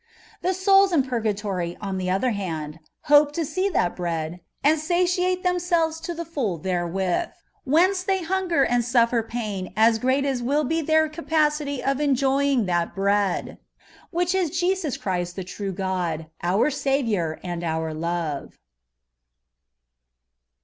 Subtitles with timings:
[0.41, 5.43] The souls in purgatory, on the other band, hope to see that Bread, and satiate
[5.43, 7.29] themselves to the full therewith;
[7.65, 12.65] whence they hunger and suffér pain as great as will be their capacity of enjoying
[12.65, 13.59] that Bread,
[14.09, 18.57] which is Jesus Christ the true God, our Saviour and our Love.